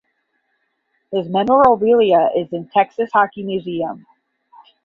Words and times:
His 1.11 1.29
memorabilia 1.29 2.31
is 2.35 2.51
in 2.51 2.67
Texas 2.69 3.11
Hockey 3.13 3.43
Museum. 3.43 4.07